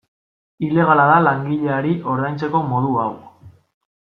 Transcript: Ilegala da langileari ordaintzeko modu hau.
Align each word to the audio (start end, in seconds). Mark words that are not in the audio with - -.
Ilegala 0.67 1.05
da 1.11 1.19
langileari 1.25 1.93
ordaintzeko 2.15 2.63
modu 2.73 2.97
hau. 3.05 3.11